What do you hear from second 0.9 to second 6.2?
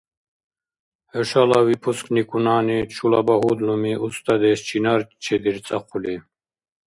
ХӀушала выпускникунани чула багьудлуми-устадеш чинар чедирцӀахъули?